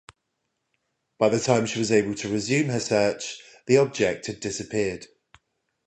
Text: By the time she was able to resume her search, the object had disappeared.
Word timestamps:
By 1.19 1.29
the 1.29 1.39
time 1.39 1.67
she 1.67 1.77
was 1.77 1.91
able 1.91 2.15
to 2.15 2.27
resume 2.27 2.69
her 2.69 2.79
search, 2.79 3.39
the 3.67 3.77
object 3.77 4.25
had 4.25 4.39
disappeared. 4.39 5.05